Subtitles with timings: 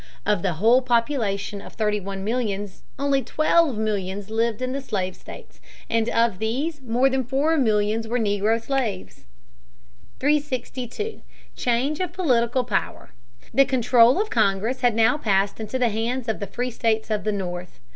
[0.25, 5.15] Of the whole population of thirty one millions only twelve millions lived in the slave
[5.15, 9.25] states, and of these more than four millions were negro slaves.
[10.17, 10.71] [Sidenote: New states.
[10.71, 11.55] McMaster, 365 368.] 362.
[11.55, 13.09] Change of Political Power.
[13.53, 17.23] The control of Congress had now passed into the hands of the free states of
[17.23, 17.79] the North.